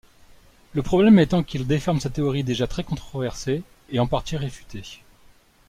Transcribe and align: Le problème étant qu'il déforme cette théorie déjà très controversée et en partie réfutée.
Le 0.73 0.81
problème 0.81 1.19
étant 1.19 1.43
qu'il 1.43 1.67
déforme 1.67 1.99
cette 1.99 2.13
théorie 2.13 2.43
déjà 2.43 2.65
très 2.65 2.83
controversée 2.83 3.61
et 3.91 3.99
en 3.99 4.07
partie 4.07 4.35
réfutée. 4.35 4.83